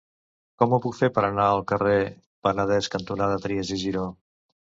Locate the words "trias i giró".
3.45-4.07